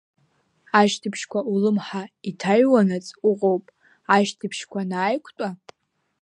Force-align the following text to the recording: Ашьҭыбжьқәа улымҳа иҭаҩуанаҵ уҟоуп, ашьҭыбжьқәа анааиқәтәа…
Ашьҭыбжьқәа 0.79 1.39
улымҳа 1.53 2.03
иҭаҩуанаҵ 2.29 3.07
уҟоуп, 3.29 3.65
ашьҭыбжьқәа 4.15 4.79
анааиқәтәа… 4.83 5.47